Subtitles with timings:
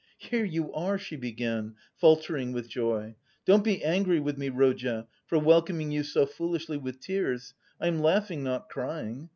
[0.17, 3.17] "Here you are!" she began, faltering with joy.
[3.45, 7.99] "Don't be angry with me, Rodya, for welcoming you so foolishly with tears: I am
[8.01, 9.29] laughing not crying.